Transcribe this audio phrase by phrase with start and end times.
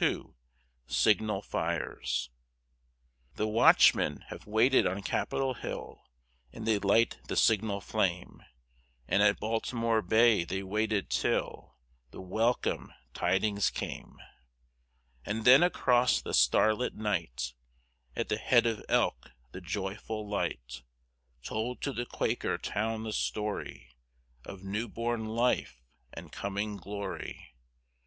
[0.00, 0.32] II.
[0.86, 2.30] SIGNAL FIRES
[3.34, 6.00] The watchmen have waited on Capitol Hill
[6.50, 8.42] And they light the signal flame;
[9.06, 11.76] And at Baltimore Bay they waited till
[12.10, 14.16] The welcome tidings came;
[15.26, 17.52] And then across the starlit night,
[18.16, 20.84] At the head of Elk the joyful light
[21.42, 23.94] Told to the Quaker town the story
[24.42, 25.82] Of new born life
[26.14, 27.54] and coming glory!